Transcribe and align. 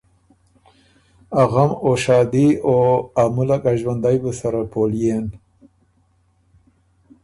ا 1.41 1.43
غم 1.51 1.71
ا 1.89 1.91
شادي 2.03 2.47
او 2.67 2.73
ا 3.21 3.23
مُلّک 3.35 3.63
ا 3.69 3.71
ݫوندئ 3.79 4.17
بُو 4.21 4.31
سره 4.39 4.61
پولئېن۔ 4.71 5.25